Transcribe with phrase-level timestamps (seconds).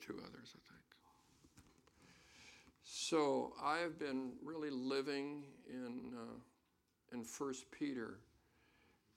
[0.00, 0.80] two others, I think.
[2.82, 6.38] So I've been really living in uh,
[7.12, 8.18] in First Peter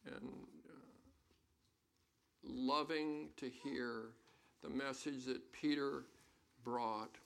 [0.05, 0.29] and
[0.69, 0.73] uh,
[2.43, 4.09] loving to hear
[4.63, 6.05] the message that Peter
[6.63, 7.17] brought.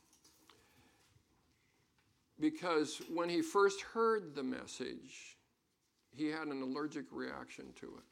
[2.40, 5.38] Because when he first heard the message,
[6.16, 8.04] he had an allergic reaction to it.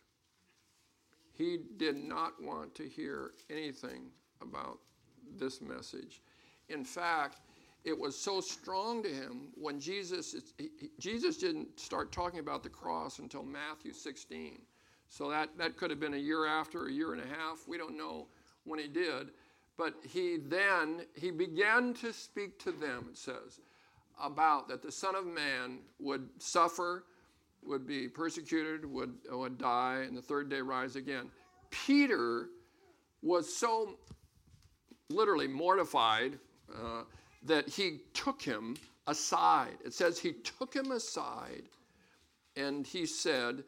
[1.34, 4.10] He did not want to hear anything
[4.42, 4.80] about
[5.38, 6.22] this message.
[6.70, 7.40] In fact,
[7.84, 12.70] it was so strong to him when Jesus he, Jesus didn't start talking about the
[12.70, 14.60] cross until Matthew 16.
[15.10, 17.68] So that, that could have been a year after, a year and a half.
[17.68, 18.28] We don't know
[18.64, 19.30] when he did.
[19.78, 23.60] But he then he began to speak to them, it says,
[24.22, 27.04] about that the Son of Man would suffer,
[27.64, 31.30] would be persecuted, would, would die, and the third day rise again.
[31.70, 32.48] Peter
[33.22, 33.98] was so
[35.10, 36.38] literally mortified
[36.74, 37.04] uh,
[37.44, 38.76] that he took him
[39.08, 39.78] aside.
[39.84, 41.64] It says he took him aside
[42.56, 43.64] and he said,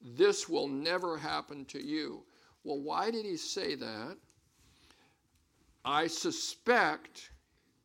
[0.00, 2.22] This will never happen to you.
[2.64, 4.16] Well, why did he say that?
[5.84, 7.30] I suspect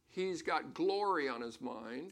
[0.09, 2.11] he's got glory on his mind.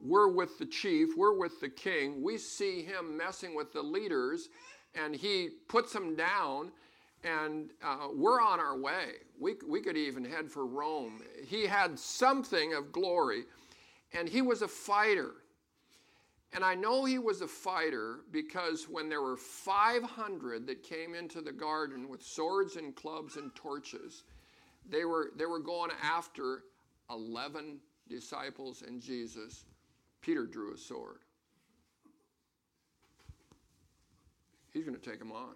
[0.00, 2.22] We're with the chief, we're with the king.
[2.22, 4.48] We see him messing with the leaders,
[4.94, 6.72] and he puts them down
[7.24, 9.14] and uh, we're on our way.
[9.40, 11.22] We, we could even head for Rome.
[11.44, 13.44] He had something of glory,
[14.12, 15.32] and he was a fighter.
[16.52, 21.40] And I know he was a fighter because when there were 500 that came into
[21.40, 24.22] the garden with swords and clubs and torches,
[24.88, 26.62] they were, they were going after
[27.10, 29.64] 11 disciples and Jesus.
[30.20, 31.18] Peter drew a sword.
[34.72, 35.54] He's going to take them on.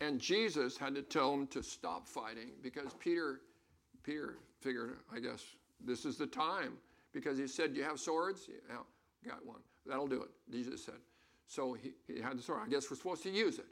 [0.00, 3.40] And Jesus had to tell him to stop fighting because Peter,
[4.02, 5.44] Peter figured, I guess
[5.84, 6.74] this is the time.
[7.12, 8.48] Because he said, you have swords?
[8.48, 8.76] Yeah,
[9.26, 9.60] got one.
[9.86, 11.00] That'll do it, Jesus said.
[11.46, 12.60] So he, he had the sword.
[12.64, 13.66] I guess we're supposed to use it.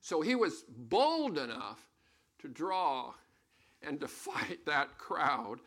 [0.00, 1.86] So he was bold enough
[2.40, 3.12] to draw
[3.86, 5.60] and to fight that crowd.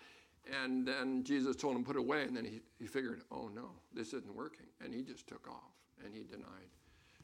[0.64, 2.24] And then Jesus told him, put it away.
[2.24, 4.66] And then he, he figured, oh no, this isn't working.
[4.84, 5.72] And he just took off
[6.03, 6.70] and he denied,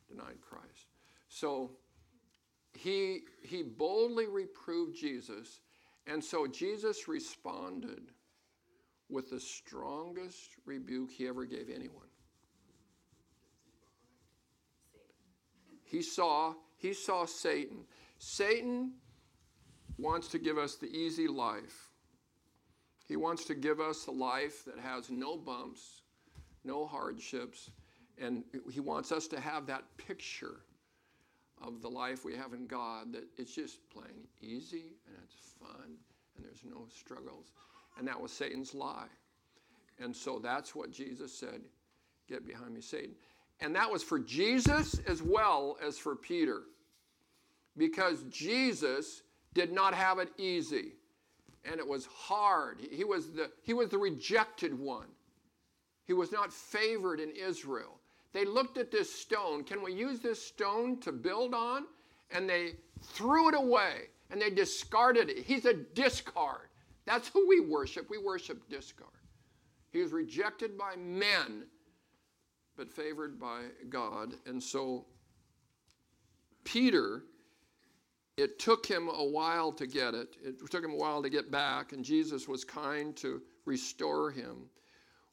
[0.08, 0.88] denied Christ.
[1.30, 1.72] So
[2.74, 5.62] he, he boldly reproved Jesus,
[6.06, 8.12] and so Jesus responded
[9.10, 12.08] with the strongest rebuke he ever gave anyone.
[15.84, 17.86] He saw, he saw Satan.
[18.20, 18.94] Satan
[19.98, 21.92] wants to give us the easy life.
[23.08, 26.02] He wants to give us a life that has no bumps,
[26.66, 27.72] no hardships,
[28.18, 30.58] and he wants us to have that picture
[31.62, 35.98] of the life we have in God that it's just plain easy and it's fun
[36.36, 37.52] and there's no struggles.
[37.98, 39.08] And that was Satan's lie.
[40.00, 41.62] And so that's what Jesus said
[42.28, 43.16] get behind me, Satan.
[43.62, 46.64] And that was for Jesus as well as for Peter.
[47.78, 49.24] Because Jesus
[49.54, 50.94] did not have it easy
[51.70, 52.80] and it was hard.
[52.92, 55.08] He was the, he was the rejected one.
[56.06, 57.97] He was not favored in Israel.
[58.38, 59.64] They looked at this stone.
[59.64, 61.86] Can we use this stone to build on?
[62.30, 65.40] And they threw it away and they discarded it.
[65.40, 66.68] He's a discard.
[67.06, 68.12] That's who we worship.
[68.12, 69.10] We worship discard.
[69.90, 71.64] He was rejected by men,
[72.76, 74.36] but favored by God.
[74.46, 75.08] And so,
[76.64, 77.24] Peter,
[78.38, 80.36] it took him a while to get it.
[80.46, 84.70] It took him a while to get back, and Jesus was kind to restore him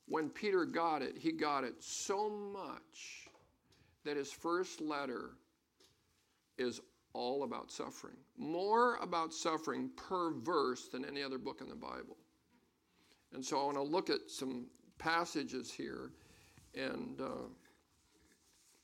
[0.07, 3.29] when Peter got it, he got it so much
[4.05, 5.31] that his first letter
[6.59, 6.81] is
[7.15, 8.17] all about suffering.
[8.37, 12.17] More about suffering per verse than any other book in the Bible.
[13.33, 14.67] And so I want to look at some
[14.99, 16.11] passages here
[16.75, 17.49] and uh,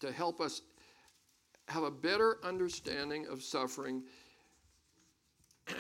[0.01, 0.63] to help us
[1.69, 4.03] have a better understanding of suffering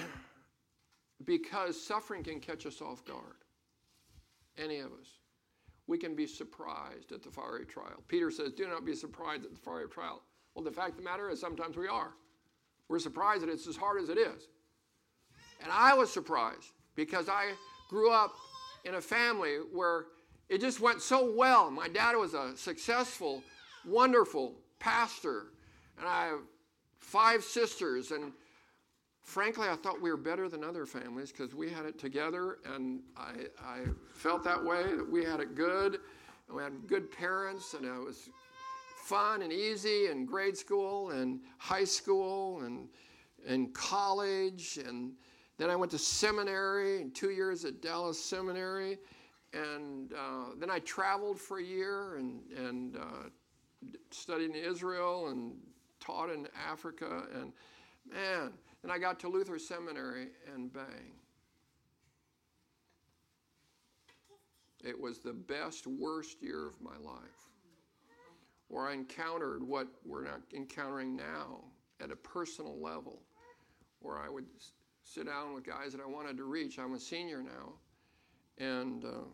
[1.24, 3.36] because suffering can catch us off guard.
[4.58, 5.19] Any of us
[5.90, 8.00] we can be surprised at the fiery trial.
[8.06, 10.22] Peter says, Do not be surprised at the fiery trial.
[10.54, 12.12] Well, the fact of the matter is, sometimes we are.
[12.88, 14.46] We're surprised that it's as hard as it is.
[15.60, 17.54] And I was surprised because I
[17.88, 18.32] grew up
[18.84, 20.04] in a family where
[20.48, 21.72] it just went so well.
[21.72, 23.42] My dad was a successful,
[23.84, 25.46] wonderful pastor,
[25.98, 26.40] and I have
[27.00, 28.32] five sisters, and
[29.30, 33.00] frankly, I thought we were better than other families because we had it together, and
[33.16, 33.32] I,
[33.64, 36.00] I felt that way that we had it good,
[36.48, 38.28] and we had good parents, and it was
[39.04, 42.88] fun and easy in grade school and high school and
[43.46, 45.12] and college and
[45.56, 48.98] then I went to seminary, two years at Dallas Seminary,
[49.52, 53.28] and uh, then I traveled for a year and, and uh,
[54.10, 55.52] studied in Israel and
[56.00, 57.24] taught in Africa.
[57.34, 57.52] And
[58.10, 61.12] man, then I got to Luther Seminary and bang.
[64.82, 67.48] It was the best, worst year of my life.
[68.68, 71.64] Where I encountered what we're not encountering now
[72.00, 73.20] at a personal level,
[73.98, 74.46] where I would
[75.02, 76.78] sit down with guys that I wanted to reach.
[76.78, 77.74] I'm a senior now,
[78.58, 79.24] and uh,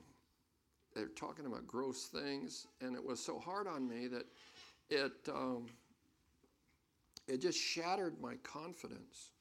[0.94, 4.24] they're talking about gross things, and it was so hard on me that
[4.88, 5.66] it um,
[7.28, 9.32] it just shattered my confidence,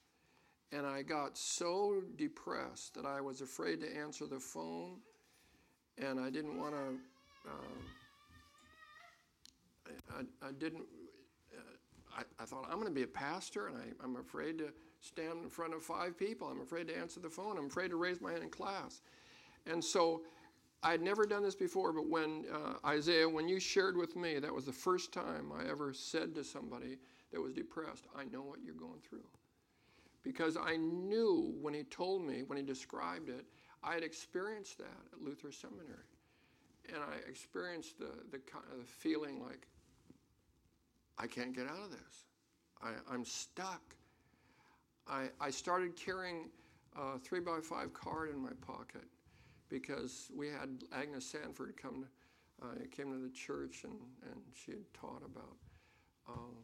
[0.72, 4.98] and I got so depressed that I was afraid to answer the phone,
[5.98, 7.50] and I didn't want to.
[7.50, 7.52] Uh,
[10.18, 10.86] I, I, didn't.
[11.56, 14.74] Uh, I, I, thought I'm going to be a pastor, and I, I'm afraid to
[15.00, 16.48] stand in front of five people.
[16.48, 17.58] I'm afraid to answer the phone.
[17.58, 19.02] I'm afraid to raise my hand in class,
[19.68, 20.24] and so
[20.86, 24.38] I had never done this before, but when uh, Isaiah, when you shared with me,
[24.38, 26.98] that was the first time I ever said to somebody
[27.32, 29.26] that was depressed, I know what you're going through.
[30.26, 33.46] Because I knew when he told me, when he described it,
[33.84, 36.10] I had experienced that at Luther Seminary.
[36.90, 39.68] And I experienced the, the, the feeling like,
[41.20, 42.26] I can't get out of this.
[42.82, 43.96] I, I'm stuck.
[45.08, 46.50] I, I started carrying
[46.98, 49.06] a three by five card in my pocket
[49.70, 52.06] because we had Agnes Sanford come
[52.62, 53.94] to, uh, came to the church and,
[54.24, 55.56] and she had taught about
[56.28, 56.56] um,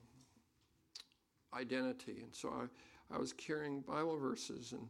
[1.53, 2.21] identity.
[2.23, 2.65] And so I,
[3.13, 4.87] I was carrying Bible verses and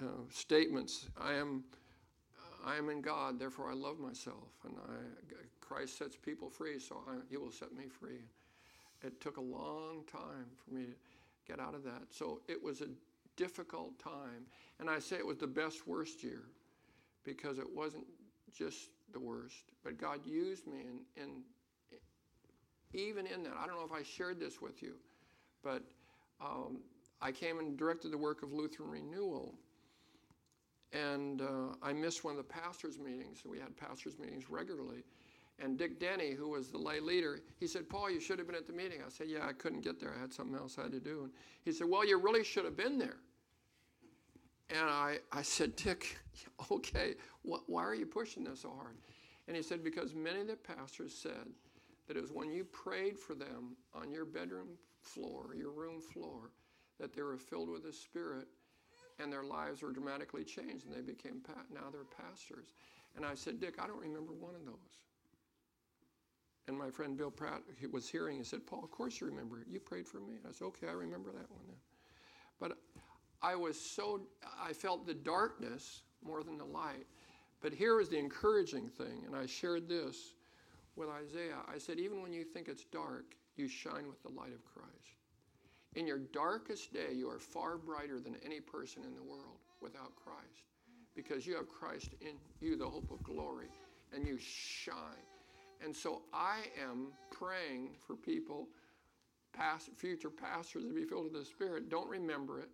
[0.00, 1.08] uh, statements.
[1.20, 1.64] I am,
[2.64, 4.48] I am in God, therefore I love myself.
[4.64, 4.92] And I,
[5.60, 8.24] Christ sets people free, so I, He will set me free.
[9.02, 10.94] It took a long time for me to
[11.46, 12.02] get out of that.
[12.10, 12.88] So it was a
[13.36, 14.46] difficult time.
[14.80, 16.42] And I say it was the best, worst year
[17.24, 18.06] because it wasn't
[18.54, 21.30] just the worst, but God used me in, in
[22.94, 23.52] even in that.
[23.58, 24.94] I don't know if I shared this with you,
[25.62, 25.82] but
[26.40, 26.78] um,
[27.20, 29.54] I came and directed the work of Lutheran Renewal.
[30.92, 33.42] And uh, I missed one of the pastors' meetings.
[33.44, 35.04] We had pastors' meetings regularly.
[35.60, 38.56] And Dick Denny, who was the lay leader, he said, Paul, you should have been
[38.56, 39.00] at the meeting.
[39.04, 40.14] I said, Yeah, I couldn't get there.
[40.16, 41.24] I had something else I had to do.
[41.24, 41.32] And
[41.64, 43.16] he said, Well, you really should have been there.
[44.70, 46.18] And I, I said, Dick,
[46.70, 48.96] okay, wh- why are you pushing this so hard?
[49.48, 51.48] And he said, Because many of the pastors said
[52.06, 54.68] that it was when you prayed for them on your bedroom
[55.00, 56.50] floor, your room floor,
[57.00, 58.48] that they were filled with the Spirit
[59.18, 62.74] and their lives were dramatically changed and they became, pa- now they're pastors.
[63.16, 64.74] And I said, Dick, I don't remember one of those.
[66.68, 69.64] And my friend Bill Pratt was hearing, he said, Paul, of course you remember.
[69.68, 70.34] You prayed for me.
[70.46, 71.76] I said, okay, I remember that one then.
[72.60, 72.78] But
[73.42, 74.20] I was so,
[74.62, 77.06] I felt the darkness more than the light.
[77.60, 80.34] But here was the encouraging thing, and I shared this
[80.94, 81.56] with Isaiah.
[81.72, 85.17] I said, even when you think it's dark, you shine with the light of Christ.
[85.94, 90.14] In your darkest day, you are far brighter than any person in the world without
[90.16, 90.66] Christ
[91.14, 93.66] because you have Christ in you, the hope of glory,
[94.14, 94.94] and you shine.
[95.82, 98.68] And so I am praying for people,
[99.52, 101.88] past, future pastors, to be filled with the Spirit.
[101.88, 102.68] Don't remember it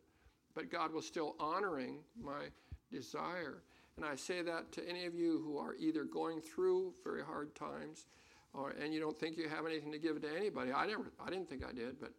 [0.55, 2.47] but God was still honoring my
[2.91, 3.63] desire.
[3.97, 7.55] And I say that to any of you who are either going through very hard
[7.55, 8.07] times
[8.53, 10.73] or, and you don't think you have anything to give to anybody.
[10.73, 12.13] I, never, I didn't think I did, but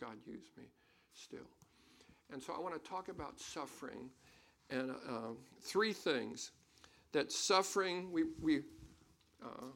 [0.00, 0.64] God used me
[1.14, 1.48] still.
[2.32, 4.10] And so I want to talk about suffering
[4.70, 6.50] and uh, three things
[7.12, 8.62] that suffering, we, we
[9.42, 9.66] uh,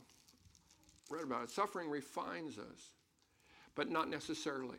[1.11, 2.93] read about it, suffering refines us,
[3.75, 4.79] but not necessarily.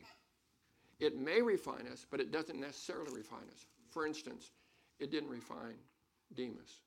[1.00, 3.66] It may refine us, but it doesn't necessarily refine us.
[3.92, 4.52] For instance,
[5.00, 5.76] it didn't refine
[6.34, 6.82] Demas.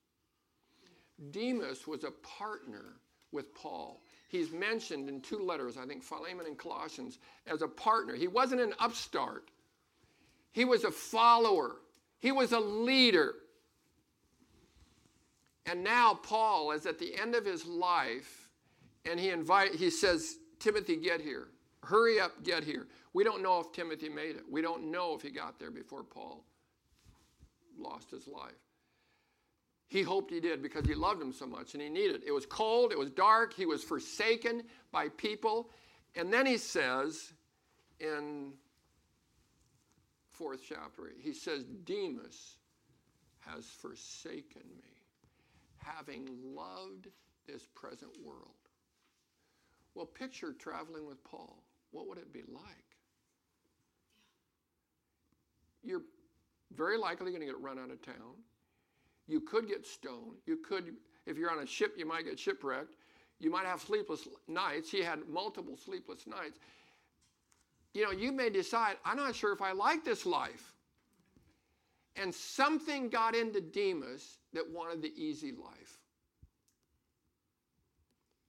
[1.31, 2.97] Demas was a partner
[3.31, 4.03] with Paul.
[4.31, 7.19] He's mentioned in two letters, I think Philemon and Colossians,
[7.49, 8.15] as a partner.
[8.15, 9.51] He wasn't an upstart,
[10.53, 11.77] he was a follower,
[12.21, 13.35] he was a leader.
[15.67, 18.49] And now Paul is at the end of his life,
[19.05, 21.49] and he invite he says, Timothy, get here.
[21.83, 22.87] Hurry up, get here.
[23.13, 24.45] We don't know if Timothy made it.
[24.49, 26.45] We don't know if he got there before Paul
[27.77, 28.53] lost his life.
[29.91, 32.23] He hoped he did because he loved him so much and he needed it.
[32.25, 35.69] It was cold, it was dark, he was forsaken by people.
[36.15, 37.33] And then he says
[37.99, 38.53] in
[40.31, 42.57] fourth chapter, he says, Demas
[43.41, 44.95] has forsaken me,
[45.79, 47.09] having loved
[47.49, 48.55] this present world.
[49.97, 51.65] Well, picture traveling with Paul.
[51.91, 52.63] What would it be like?
[55.83, 56.03] You're
[56.77, 58.37] very likely going to get run out of town.
[59.31, 60.39] You could get stoned.
[60.45, 62.97] You could, if you're on a ship, you might get shipwrecked.
[63.39, 64.91] You might have sleepless nights.
[64.91, 66.59] He had multiple sleepless nights.
[67.95, 70.75] You know, you may decide, I'm not sure if I like this life.
[72.17, 75.99] And something got into Demas that wanted the easy life.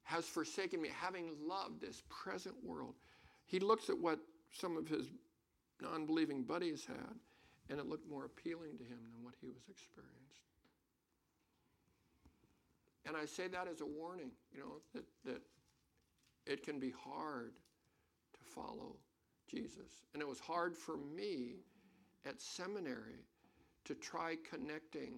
[0.04, 2.96] Has forsaken me, having loved this present world.
[3.46, 4.20] He looks at what
[4.52, 5.06] some of his
[5.80, 7.16] non believing buddies had,
[7.70, 10.51] and it looked more appealing to him than what he was experiencing.
[13.06, 15.42] And I say that as a warning, you know, that, that
[16.46, 17.54] it can be hard
[18.34, 18.96] to follow
[19.50, 20.04] Jesus.
[20.14, 21.56] And it was hard for me
[22.26, 23.26] at seminary
[23.86, 25.14] to try connecting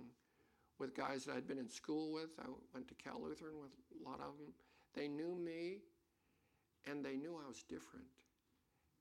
[0.80, 2.32] with guys that I'd been in school with.
[2.40, 4.54] I went to Cal Lutheran with a lot of them.
[4.96, 5.80] They knew me
[6.90, 8.06] and they knew I was different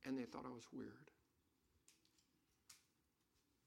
[0.05, 1.11] and they thought I was weird.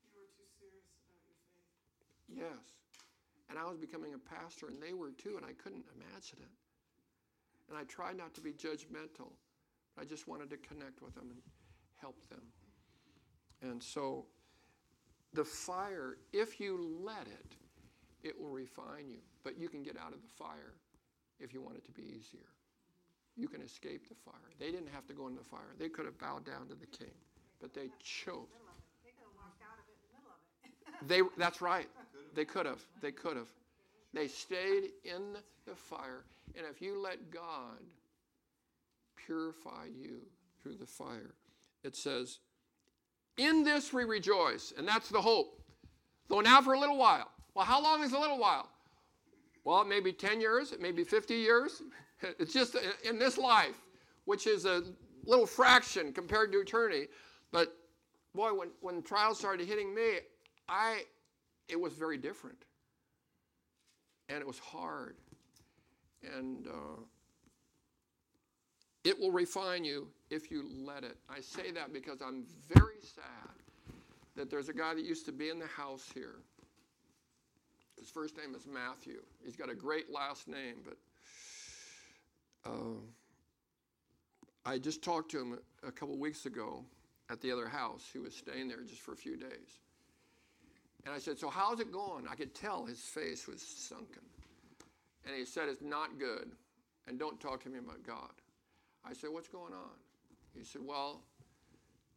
[0.04, 1.72] You were too serious about your faith.
[2.28, 2.85] Yes.
[3.50, 6.56] And I was becoming a pastor, and they were too, and I couldn't imagine it.
[7.70, 9.32] And I tried not to be judgmental.
[10.00, 11.42] I just wanted to connect with them and
[11.96, 12.42] help them.
[13.62, 14.26] And so
[15.34, 17.56] the fire, if you let it,
[18.24, 19.20] it will refine you.
[19.44, 20.74] But you can get out of the fire
[21.40, 22.50] if you want it to be easier.
[23.38, 24.52] You can escape the fire.
[24.60, 25.76] They didn't have to go in the fire.
[25.78, 27.12] They could have bowed down to the king,
[27.62, 28.48] but they chose.
[29.04, 30.40] They could have walked out of it in the middle of
[31.02, 31.08] it.
[31.08, 31.90] They, that's right.
[32.36, 32.82] They could have.
[33.02, 33.48] They could have.
[34.14, 36.26] They stayed in the fire.
[36.56, 37.82] And if you let God
[39.16, 40.20] purify you
[40.62, 41.34] through the fire,
[41.84, 42.40] it says,
[43.38, 44.74] In this we rejoice.
[44.78, 45.62] And that's the hope.
[46.28, 47.32] Though now for a little while.
[47.54, 48.70] Well, how long is a little while?
[49.64, 51.82] Well, it may be 10 years, it may be 50 years.
[52.40, 53.76] It's just uh, in this life,
[54.24, 54.84] which is a
[55.26, 57.08] little fraction compared to eternity.
[57.52, 57.76] But
[58.34, 60.20] boy, when, when trials started hitting me,
[60.70, 61.04] I
[61.68, 62.58] it was very different.
[64.30, 65.16] And it was hard.
[66.36, 67.02] And uh,
[69.04, 71.18] it will refine you if you let it.
[71.30, 73.56] I say that because I'm very sad
[74.36, 76.36] that there's a guy that used to be in the house here.
[77.98, 79.22] His first name is Matthew.
[79.44, 80.98] He's got a great last name, but
[82.66, 83.00] uh,
[84.66, 86.84] I just talked to him a couple weeks ago
[87.30, 88.10] at the other house.
[88.12, 89.80] He was staying there just for a few days.
[91.06, 92.26] And I said, So how's it going?
[92.30, 94.24] I could tell his face was sunken.
[95.26, 96.52] And he said, It's not good.
[97.08, 98.32] And don't talk to me about God.
[99.06, 99.96] I said, What's going on?
[100.58, 101.22] He said, Well,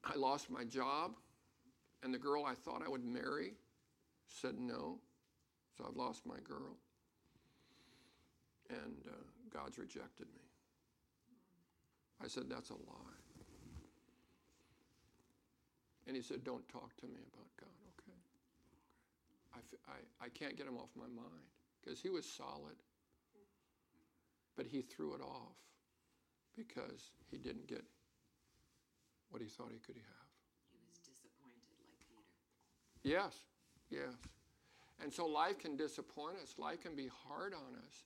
[0.04, 1.12] I lost my job,
[2.02, 3.52] and the girl I thought I would marry
[4.26, 4.98] said no.
[5.76, 6.76] So I've lost my girl.
[8.70, 9.12] And uh,
[9.52, 10.42] God's rejected me.
[12.22, 13.18] I said, That's a lie.
[16.06, 17.77] And he said, Don't talk to me about God.
[19.58, 21.48] I, I, I can't get him off my mind
[21.80, 22.76] because he was solid.
[24.56, 25.56] But he threw it off
[26.56, 27.84] because he didn't get
[29.30, 30.26] what he thought he could have.
[30.72, 33.16] He was disappointed like Peter.
[33.16, 33.44] Yes,
[33.90, 34.14] yes.
[35.00, 38.02] And so life can disappoint us, life can be hard on us,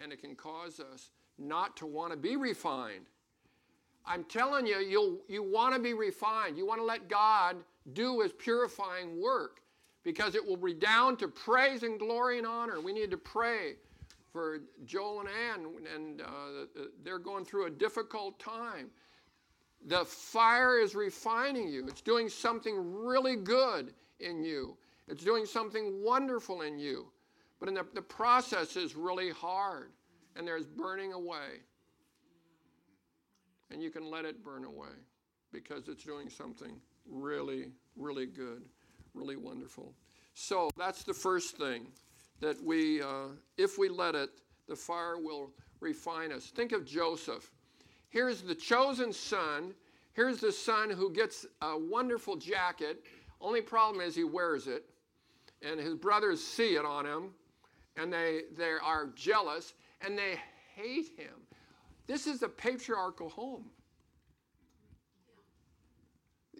[0.00, 3.06] and it can cause us not to want to be refined.
[4.06, 6.56] I'm telling you, you'll, you want to be refined.
[6.56, 7.56] You want to let God
[7.92, 9.60] do his purifying work
[10.02, 12.80] because it will redound to praise and glory and honor.
[12.80, 13.74] We need to pray
[14.32, 18.90] for Joel and Ann, and uh, they're going through a difficult time.
[19.86, 24.76] The fire is refining you, it's doing something really good in you,
[25.08, 27.06] it's doing something wonderful in you.
[27.58, 29.90] But in the, the process is really hard,
[30.34, 31.60] and there's burning away.
[33.70, 34.88] And you can let it burn away
[35.52, 37.66] because it's doing something really,
[37.96, 38.62] really good,
[39.14, 39.94] really wonderful.
[40.34, 41.86] So that's the first thing
[42.40, 44.30] that we, uh, if we let it,
[44.68, 45.50] the fire will
[45.80, 46.46] refine us.
[46.46, 47.50] Think of Joseph.
[48.08, 49.74] Here's the chosen son.
[50.12, 53.04] Here's the son who gets a wonderful jacket.
[53.40, 54.84] Only problem is he wears it,
[55.62, 57.30] and his brothers see it on him,
[57.96, 60.38] and they, they are jealous, and they
[60.74, 61.34] hate him.
[62.06, 63.64] This is a patriarchal home.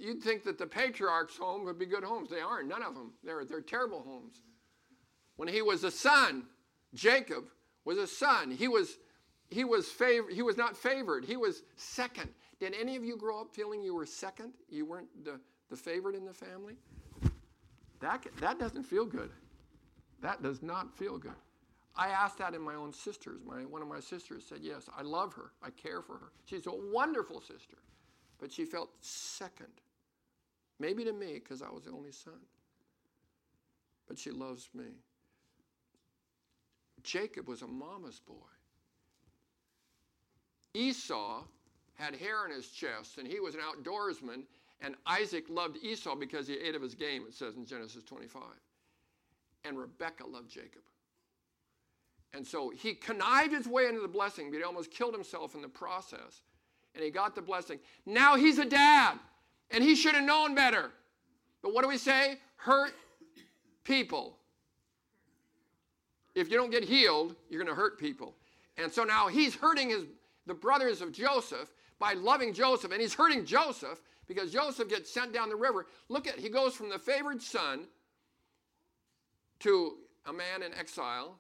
[0.01, 2.31] You'd think that the patriarch's home would be good homes.
[2.31, 2.69] They aren't.
[2.69, 3.13] None of them.
[3.23, 4.41] They're, they're terrible homes.
[5.37, 6.45] When he was a son,
[6.95, 7.45] Jacob
[7.85, 8.51] was a son.
[8.51, 8.97] He was,
[9.51, 11.25] he was, favor- he was not favored.
[11.27, 12.31] He was second.
[12.61, 14.53] Did any of you grow up feeling you were second?
[14.71, 15.39] You weren't the,
[15.69, 16.77] the favorite in the family?
[18.01, 19.31] That, that doesn't feel good.
[20.23, 21.33] That does not feel good.
[21.95, 23.41] I asked that in my own sisters.
[23.45, 25.53] My, one of my sisters said, Yes, I love her.
[25.63, 26.33] I care for her.
[26.47, 27.77] She's a wonderful sister.
[28.39, 29.69] But she felt second.
[30.81, 32.41] Maybe to me, because I was the only son.
[34.09, 34.87] but she loves me.
[37.05, 38.35] Jacob was a mama's boy.
[40.75, 41.45] Esau
[41.95, 44.43] had hair on his chest, and he was an outdoorsman,
[44.81, 48.43] and Isaac loved Esau because he ate of his game, it says in Genesis 25.
[49.65, 50.83] And Rebekah loved Jacob.
[52.33, 55.63] And so he connived his way into the blessing, but he almost killed himself in
[55.63, 56.43] the process.
[56.95, 57.79] And he got the blessing.
[58.07, 59.19] Now he's a dad,
[59.71, 60.91] and he should have known better.
[61.63, 62.39] But what do we say?
[62.57, 62.93] Hurt
[63.85, 64.37] people.
[66.35, 68.35] If you don't get healed, you're going to hurt people.
[68.77, 70.05] And so now he's hurting his
[70.47, 75.33] the brothers of Joseph by loving Joseph, and he's hurting Joseph because Joseph gets sent
[75.33, 75.87] down the river.
[76.09, 77.87] Look at he goes from the favored son
[79.61, 81.39] to a man in exile,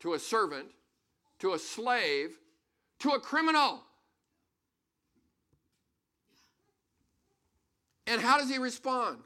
[0.00, 0.66] to a servant,
[1.38, 2.36] to a slave,
[2.98, 3.82] to a criminal.
[8.06, 9.18] And how does he respond?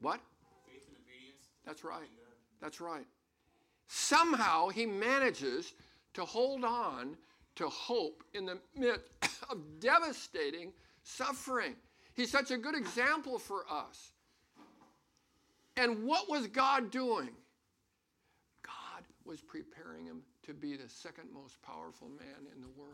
[0.00, 0.20] What?
[0.66, 1.48] Faith and obedience.
[1.64, 2.08] That's right.
[2.60, 3.06] That's right.
[3.88, 5.74] Somehow he manages
[6.14, 7.16] to hold on
[7.56, 9.10] to hope in the midst
[9.50, 10.72] of devastating
[11.02, 11.74] suffering.
[12.14, 14.12] He's such a good example for us.
[15.76, 17.30] And what was God doing?
[18.62, 22.92] God was preparing him to be the second most powerful man in the world.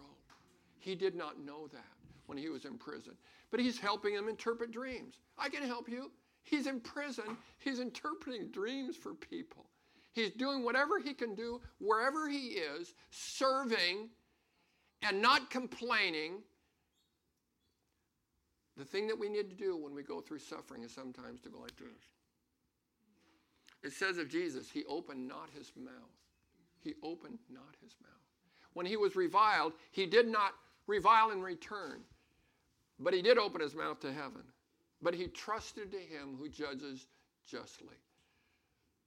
[0.78, 1.84] He did not know that
[2.28, 3.14] when he was in prison,
[3.50, 5.16] but he's helping them interpret dreams.
[5.38, 6.10] I can help you.
[6.42, 9.66] He's in prison, he's interpreting dreams for people.
[10.12, 14.08] He's doing whatever he can do wherever he is, serving
[15.02, 16.42] and not complaining.
[18.76, 21.48] The thing that we need to do when we go through suffering is sometimes to
[21.48, 21.88] go like this.
[23.82, 25.92] It says of Jesus, he opened not his mouth.
[26.80, 28.10] He opened not his mouth.
[28.74, 30.52] When he was reviled, he did not
[30.86, 32.00] revile in return,
[32.98, 34.42] but he did open his mouth to heaven.
[35.00, 37.06] But he trusted to him who judges
[37.46, 37.96] justly.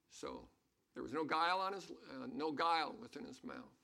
[0.10, 0.48] So
[0.94, 3.76] there was no guile on his, uh, no guile within his mouth.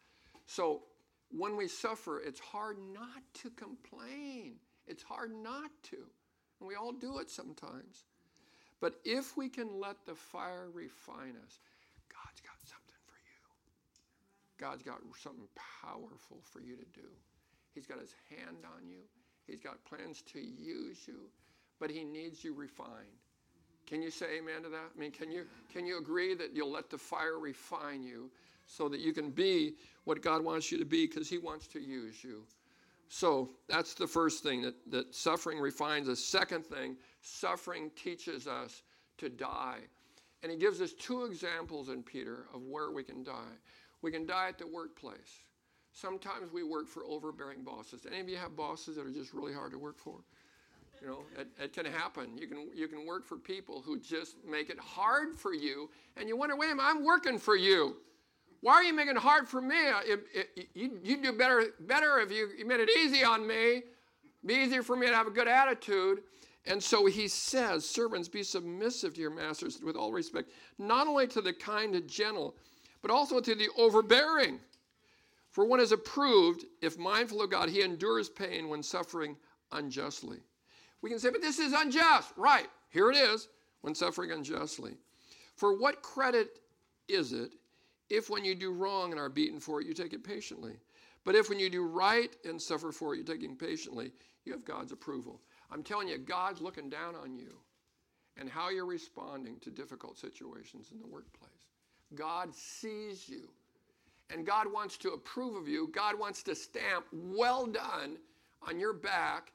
[0.46, 0.84] So
[1.30, 4.56] when we suffer, it's hard not to complain.
[4.88, 5.98] It's hard not to.
[6.60, 8.06] And we all do it sometimes.
[8.80, 11.60] But if we can let the fire refine us,
[12.08, 13.41] God's got something for you.
[14.58, 15.48] God's got something
[15.82, 17.08] powerful for you to do.
[17.74, 19.04] He's got his hand on you.
[19.48, 21.30] He's got plans to use you,
[21.80, 22.92] but he needs you refined.
[23.88, 24.92] Can you say amen to that?
[24.96, 28.30] I mean, can you can you agree that you'll let the fire refine you
[28.66, 31.80] so that you can be what God wants you to be because he wants to
[31.80, 32.44] use you.
[33.10, 36.20] So that's the first thing that, that suffering refines us.
[36.20, 38.84] Second thing, suffering teaches us
[39.18, 39.80] to die.
[40.44, 43.56] And he gives us two examples in Peter of where we can die.
[44.02, 45.46] We can die at the workplace.
[46.00, 48.06] Sometimes we work for overbearing bosses.
[48.06, 50.20] Any of you have bosses that are just really hard to work for?
[51.02, 52.38] You know, it, it, can happen.
[52.38, 56.28] You can, you can work for people who just make it hard for you, and
[56.28, 57.96] you wonder, wait a minute, I'm working for you.
[58.62, 59.76] Why are you making it hard for me?
[60.06, 63.82] If, if, you, would do better, better if you, you made it easy on me.
[64.46, 66.22] Be easier for me to have a good attitude.
[66.68, 71.26] And so he says, Servants, be submissive to your masters with all respect, not only
[71.28, 72.56] to the kind and gentle,
[73.02, 74.60] but also to the overbearing.
[75.58, 79.36] For one is approved, if mindful of God, he endures pain when suffering
[79.72, 80.38] unjustly.
[81.02, 82.32] We can say, but this is unjust.
[82.38, 83.50] Right, here it is,
[83.82, 84.98] when suffering unjustly.
[85.56, 86.60] For what credit
[87.08, 87.54] is it
[88.08, 90.74] if when you do wrong and are beaten for it, you take it patiently?
[91.26, 94.12] But if when you do right and suffer for it, you're taking patiently,
[94.46, 95.41] you have God's approval.
[95.72, 97.58] I'm telling you, God's looking down on you
[98.39, 101.50] and how you're responding to difficult situations in the workplace.
[102.13, 103.50] God sees you
[104.30, 105.90] and God wants to approve of you.
[105.94, 108.18] God wants to stamp well done
[108.68, 109.52] on your back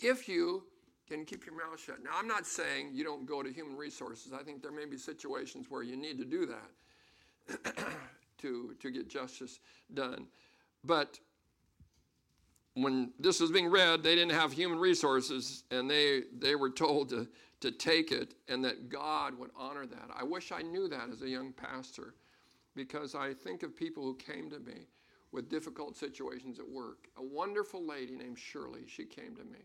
[0.00, 0.64] if you
[1.08, 2.02] can keep your mouth shut.
[2.02, 4.32] Now, I'm not saying you don't go to human resources.
[4.32, 7.76] I think there may be situations where you need to do that
[8.38, 9.58] to, to get justice
[9.92, 10.26] done.
[10.84, 11.18] But
[12.74, 17.08] when this was being read, they didn't have human resources and they, they were told
[17.10, 17.26] to,
[17.60, 20.10] to take it and that God would honor that.
[20.14, 22.14] I wish I knew that as a young pastor
[22.74, 24.86] because I think of people who came to me
[25.32, 27.08] with difficult situations at work.
[27.16, 29.60] A wonderful lady named Shirley, she came to me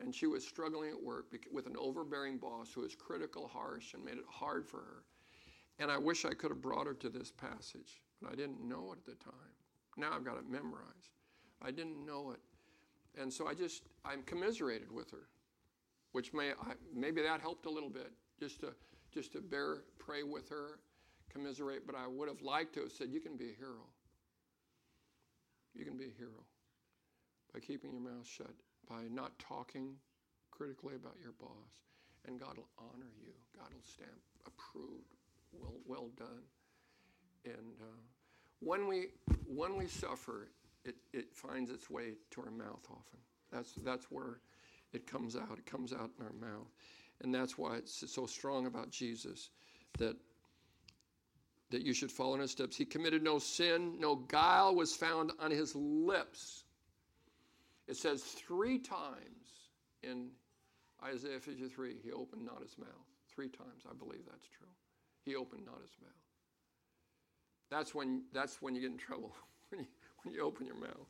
[0.00, 4.04] and she was struggling at work with an overbearing boss who was critical, harsh, and
[4.04, 5.04] made it hard for her.
[5.78, 8.92] And I wish I could have brought her to this passage, but I didn't know
[8.92, 9.34] it at the time.
[9.96, 11.10] Now I've got it memorized.
[11.60, 12.40] I didn't know it.
[13.20, 15.28] And so I just, I'm commiserated with her,
[16.12, 18.10] which may, I, maybe that helped a little bit,
[18.40, 18.74] just to,
[19.12, 20.80] just to bear, pray with her,
[21.32, 21.86] commiserate.
[21.86, 23.86] But I would have liked to have said, You can be a hero.
[25.74, 26.44] You can be a hero
[27.52, 28.54] by keeping your mouth shut
[28.88, 29.94] by not talking
[30.50, 31.80] critically about your boss.
[32.26, 33.32] and God will honor you.
[33.56, 34.10] God will stamp
[34.46, 35.16] approved,
[35.52, 36.42] well, well done.
[37.44, 38.00] And uh,
[38.60, 39.06] when we
[39.46, 40.48] when we suffer,
[40.84, 43.18] it, it finds its way to our mouth often.
[43.50, 44.40] That's that's where
[44.92, 45.58] it comes out.
[45.58, 46.68] It comes out in our mouth,
[47.22, 49.50] and that's why it's so strong about Jesus
[49.98, 50.16] that
[51.72, 52.76] that you should follow in his steps.
[52.76, 56.64] He committed no sin, no guile was found on his lips.
[57.88, 59.68] It says three times
[60.02, 60.28] in
[61.02, 62.88] Isaiah 53, he opened not his mouth.
[63.34, 64.68] Three times, I believe that's true.
[65.24, 66.10] He opened not his mouth.
[67.70, 69.34] That's when, that's when you get in trouble,
[69.70, 69.86] when you,
[70.22, 71.08] when you open your mouth.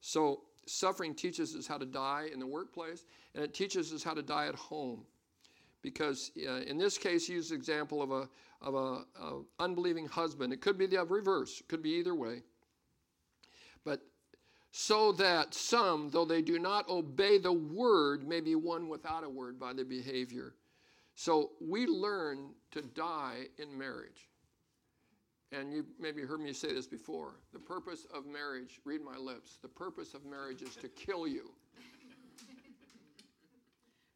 [0.00, 4.14] So, suffering teaches us how to die in the workplace, and it teaches us how
[4.14, 5.04] to die at home.
[5.82, 8.28] Because uh, in this case, he used the example of a,
[8.60, 10.52] of a, a unbelieving husband.
[10.52, 12.42] It could be the reverse, it could be either way.
[13.84, 14.00] But
[14.72, 19.28] so that some, though they do not obey the word, may be won without a
[19.28, 20.54] word by the behavior.
[21.14, 24.28] So we learn to die in marriage.
[25.52, 27.40] And you maybe heard me say this before.
[27.52, 31.50] The purpose of marriage, read my lips, the purpose of marriage is to kill you.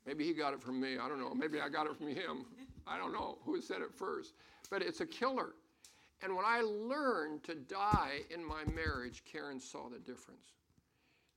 [0.07, 0.97] Maybe he got it from me.
[0.97, 1.33] I don't know.
[1.33, 2.45] Maybe I got it from him.
[2.88, 4.33] I don't know who said it first.
[4.71, 5.53] But it's a killer.
[6.23, 10.53] And when I learned to die in my marriage, Karen saw the difference.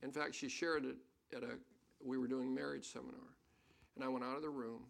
[0.01, 0.95] In fact, she shared it
[1.35, 1.57] at a,
[2.03, 3.35] we were doing marriage seminar.
[3.95, 4.81] And I went out of the room.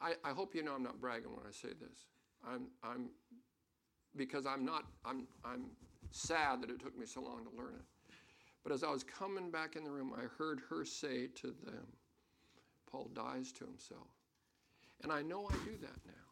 [0.00, 2.06] I, I hope you know I'm not bragging when I say this.
[2.46, 3.10] I'm, I'm,
[4.16, 5.64] because I'm not, I'm, I'm
[6.12, 7.84] sad that it took me so long to learn it.
[8.62, 11.86] But as I was coming back in the room, I heard her say to them,
[12.90, 14.08] Paul dies to himself.
[15.02, 16.28] And I know I do that now,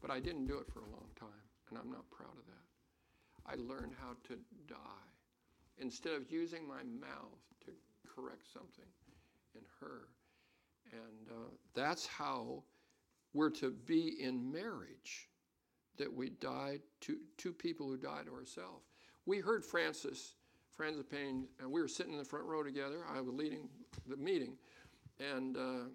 [0.00, 2.66] but I didn't do it for a long time and I'm not proud of that.
[3.46, 5.10] I learned how to die.
[5.78, 7.72] Instead of using my mouth to
[8.08, 8.88] correct something
[9.54, 10.08] in her.
[10.92, 12.62] And uh, that's how
[13.34, 15.28] we're to be in marriage,
[15.98, 18.86] that we died to two people who died to ourselves.
[19.26, 20.34] We heard Francis,
[20.76, 22.98] Francis Payne, and we were sitting in the front row together.
[23.10, 23.68] I was leading
[24.06, 24.52] the meeting,
[25.18, 25.88] and uh,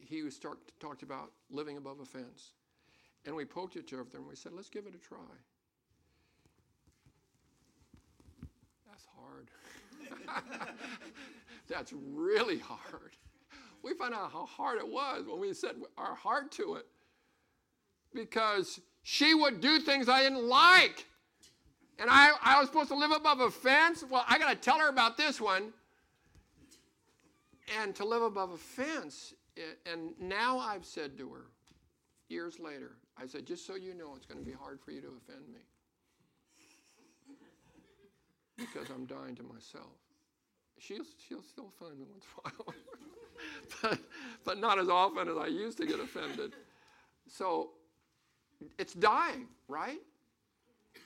[0.00, 2.52] he was start, talked about living above a fence.
[3.24, 5.18] And we poked each other and we said, let's give it a try.
[8.88, 9.50] That's hard.
[11.68, 13.16] That's really hard.
[13.82, 16.86] We found out how hard it was when we set our heart to it.
[18.14, 21.06] Because she would do things I didn't like.
[21.98, 24.04] And I, I was supposed to live above a fence.
[24.08, 25.72] Well, I got to tell her about this one.
[27.80, 29.34] And to live above a fence.
[29.90, 31.46] And now I've said to her,
[32.28, 35.00] years later, I said, just so you know, it's going to be hard for you
[35.00, 35.60] to offend me.
[38.56, 39.92] because I'm dying to myself.
[40.78, 42.74] She'll, she'll still find me once in a while,
[43.82, 43.98] but,
[44.44, 46.52] but not as often as I used to get offended.
[47.28, 47.70] So
[48.78, 50.00] it's dying, right?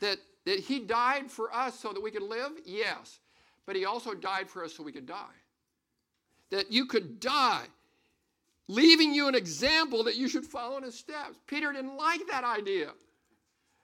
[0.00, 2.52] That, that he died for us so that we could live?
[2.64, 3.20] Yes.
[3.66, 5.36] But he also died for us so we could die.
[6.50, 7.66] That you could die
[8.70, 11.38] leaving you an example that you should follow in his steps.
[11.48, 12.90] Peter didn't like that idea.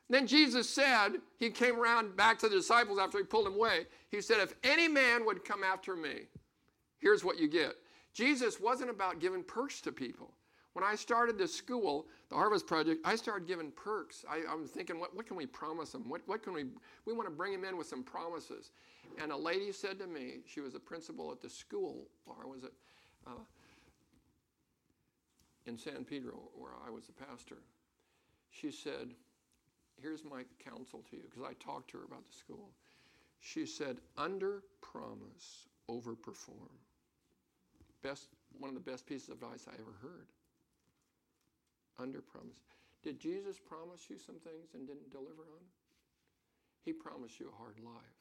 [0.09, 3.87] Then Jesus said, he came around back to the disciples after he pulled him away.
[4.11, 6.29] He said, If any man would come after me,
[6.99, 7.75] here's what you get.
[8.15, 10.33] Jesus wasn't about giving perks to people.
[10.77, 14.27] When I started this school, the Harvest Project, I started giving perks.
[14.29, 16.07] I, was thinking, what, what, can we promise them?
[16.07, 16.65] What, what can we,
[17.07, 18.73] we want to bring them in with some promises.
[19.19, 22.65] And a lady said to me, she was a principal at the school, or was
[22.65, 22.75] it,
[23.27, 23.31] uh,
[25.65, 27.63] in San Pedro, where I was a pastor,
[28.51, 29.15] she said,
[29.99, 32.69] Here's my counsel to you, because I talked to her about the school.
[33.41, 36.69] She said, Under promise, over perform.
[38.03, 40.27] Best, one of the best pieces of advice I ever heard.
[41.99, 42.61] Under promise.
[43.03, 45.65] Did Jesus promise you some things and didn't deliver on?
[46.85, 48.21] He promised you a hard life.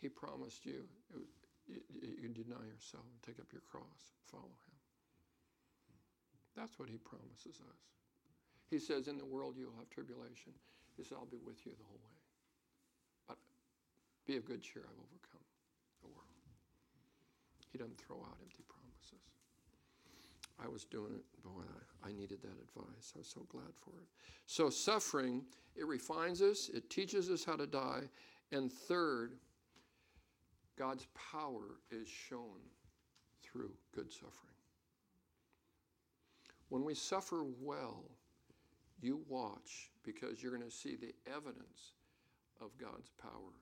[0.00, 0.84] He promised you,
[1.66, 4.76] you, you deny yourself and take up your cross, follow him.
[6.56, 7.80] That's what he promises us.
[8.70, 10.54] He says, In the world you'll have tribulation.
[10.96, 12.18] He says, I'll be with you the whole way.
[13.26, 13.38] But
[14.26, 15.46] be of good cheer, I've overcome
[16.02, 16.38] the world.
[17.72, 19.26] He doesn't throw out empty promises.
[20.62, 21.62] I was doing it, boy,
[22.04, 23.12] I, I needed that advice.
[23.14, 24.06] I was so glad for it.
[24.46, 25.42] So, suffering,
[25.74, 28.02] it refines us, it teaches us how to die.
[28.52, 29.32] And third,
[30.78, 32.60] God's power is shown
[33.42, 34.32] through good suffering.
[36.68, 38.04] When we suffer well,
[39.00, 41.92] you watch because you're going to see the evidence
[42.60, 43.52] of God's power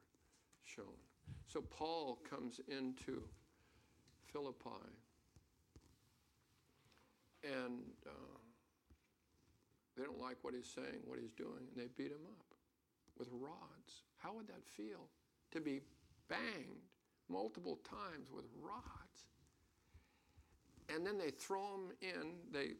[0.65, 0.87] shown.
[1.47, 3.23] So Paul comes into
[4.33, 4.89] Philippi.
[7.45, 8.39] And uh,
[9.97, 12.47] they don't like what he's saying, what he's doing, and they beat him up
[13.19, 14.03] with rods.
[14.19, 15.09] How would that feel
[15.51, 15.81] to be
[16.29, 16.89] banged
[17.29, 19.27] multiple times with rods?
[20.95, 22.73] And then they throw him in, they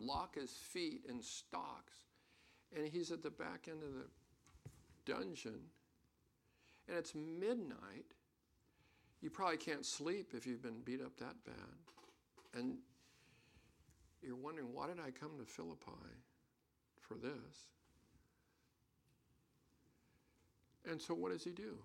[0.00, 1.98] lock his feet in stocks,
[2.76, 4.06] and he's at the back end of the
[5.04, 5.60] dungeon,
[6.88, 8.06] and it's midnight.
[9.20, 12.58] You probably can't sleep if you've been beat up that bad.
[12.58, 12.78] And
[14.22, 15.90] you're wondering, why did I come to Philippi
[17.00, 17.68] for this?
[20.88, 21.78] And so, what does he do?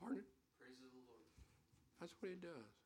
[0.00, 0.22] Pardon?
[0.58, 1.26] Praises the Lord.
[2.00, 2.78] That's what he does.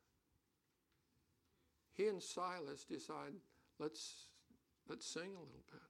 [1.94, 3.34] He and Silas decide,
[3.78, 4.26] let's
[4.88, 5.80] let's sing a little bit.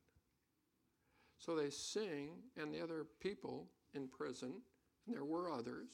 [1.39, 4.61] So they sing, and the other people in prison,
[5.07, 5.89] and there were others,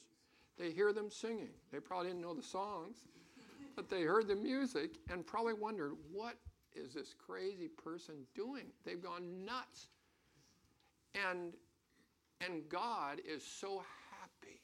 [0.59, 1.49] they hear them singing.
[1.71, 2.97] They probably didn't know the songs,
[3.75, 6.35] but they heard the music and probably wondered, what
[6.75, 8.65] is this crazy person doing?
[8.85, 9.87] They've gone nuts.
[11.15, 11.53] And
[12.41, 14.61] and God is so happy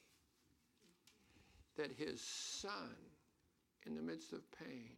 [1.76, 2.96] that his son,
[3.86, 4.92] in the midst of pain,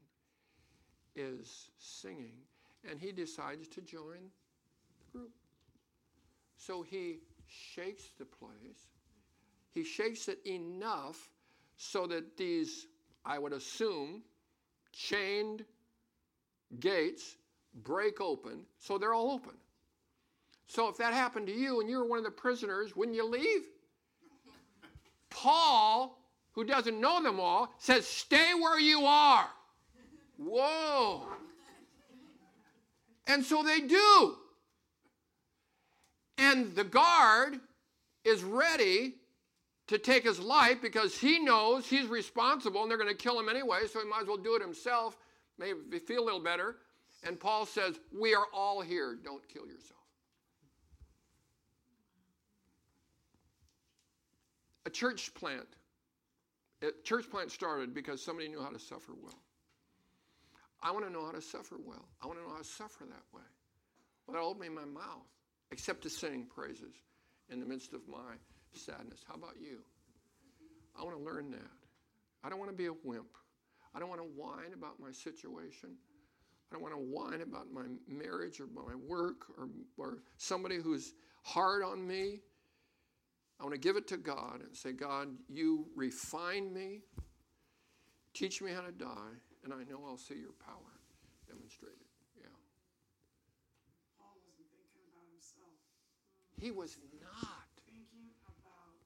[1.16, 2.38] is singing,
[2.88, 4.30] and he decides to join
[5.00, 5.32] the group.
[6.58, 8.92] So he shakes the place.
[9.78, 11.30] He shakes it enough
[11.76, 12.88] so that these,
[13.24, 14.24] I would assume,
[14.92, 15.64] chained
[16.80, 17.36] gates
[17.84, 19.54] break open, so they're all open.
[20.66, 23.30] So if that happened to you and you were one of the prisoners, wouldn't you
[23.30, 23.68] leave?
[25.30, 29.48] Paul, who doesn't know them all, says, Stay where you are.
[30.38, 31.28] Whoa.
[33.28, 34.38] And so they do.
[36.40, 37.60] And the guard
[38.24, 39.14] is ready
[39.88, 43.50] to take his life because he knows he's responsible and they're going to kill him
[43.50, 45.18] anyway, so he might as well do it himself,
[45.58, 46.76] maybe feel a little better.
[47.26, 49.18] And Paul says, We are all here.
[49.24, 49.94] Don't kill yourself.
[54.86, 55.68] A church plant.
[56.82, 59.42] A church plant started because somebody knew how to suffer well.
[60.82, 62.08] I want to know how to suffer well.
[62.22, 63.44] I want to know how to suffer that way
[64.28, 65.28] without opening my mouth,
[65.72, 66.94] except to sing praises
[67.50, 68.36] in the midst of my
[68.74, 69.22] sadness.
[69.28, 69.80] How about you?
[71.00, 71.78] I want to learn that.
[72.44, 73.38] I don't want to be a wimp.
[73.96, 75.90] I don't want to whine about my situation.
[76.70, 81.14] I don't want to whine about my marriage or my work or, or somebody who's
[81.44, 82.42] hard on me.
[83.60, 87.02] I want to give it to God and say, God, you refine me,
[88.34, 90.94] teach me how to die, and I know I'll see your power
[91.48, 92.06] demonstrated.
[92.38, 92.54] Yeah.
[94.20, 95.74] Paul wasn't thinking about himself.
[96.60, 97.66] He was not.
[97.88, 99.00] Thinking about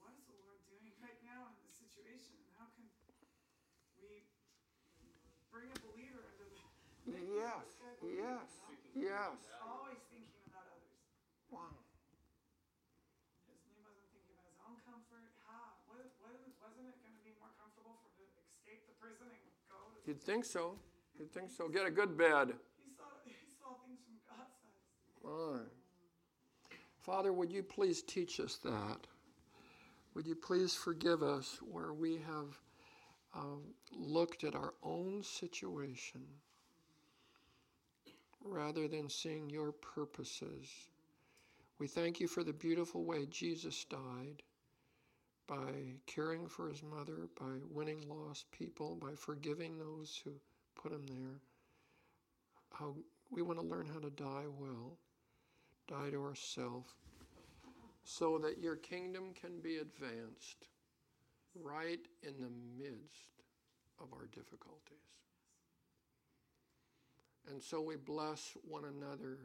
[0.00, 2.86] what is the Lord doing right now in this situation and how can
[4.00, 4.24] we
[5.50, 6.24] bring a believer
[7.04, 7.20] into
[7.76, 8.60] the Yes,
[8.92, 10.92] yes, always thinking about others.
[11.48, 11.72] Wow.
[13.48, 15.32] His, he wasn't thinking about his own comfort.
[15.48, 15.80] How?
[15.88, 19.32] What, what, wasn't it going to be more comfortable for him to escape the prison
[19.32, 19.78] and go?
[19.80, 20.76] To, You'd think so.
[21.16, 21.72] You'd think so.
[21.72, 22.52] Get a good bed.
[22.76, 24.84] he saw he saw things from God's eyes.
[25.24, 25.74] All right.
[27.00, 29.08] Father, would you please teach us that?
[30.14, 32.60] Would you please forgive us where we have
[33.34, 33.62] um,
[33.92, 36.22] looked at our own situation
[38.44, 40.68] rather than seeing your purposes?
[41.78, 44.42] We thank you for the beautiful way Jesus died
[45.46, 50.32] by caring for his mother, by winning lost people, by forgiving those who
[50.80, 51.40] put him there.
[52.72, 52.94] How
[53.30, 54.98] we want to learn how to die well
[55.86, 56.92] die to ourselves
[58.04, 60.68] so that your kingdom can be advanced
[61.62, 63.42] right in the midst
[64.00, 65.23] of our difficulties.
[67.50, 69.38] And so we bless one another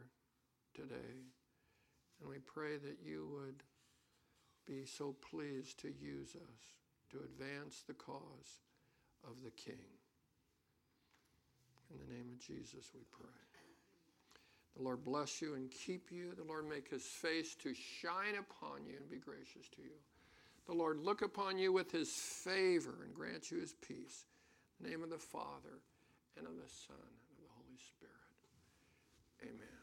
[0.74, 1.20] today,
[2.20, 3.62] and we pray that you would
[4.66, 6.74] be so pleased to use us
[7.10, 8.60] to advance the cause
[9.24, 9.84] of the King.
[11.90, 13.28] In the name of Jesus, we pray.
[14.76, 16.32] The Lord bless you and keep you.
[16.36, 19.98] The Lord make his face to shine upon you and be gracious to you.
[20.66, 24.24] The Lord look upon you with his favor and grant you his peace.
[24.78, 25.82] In the name of the Father,
[26.38, 28.14] and of the Son, and of the Holy Spirit.
[29.42, 29.79] Amen.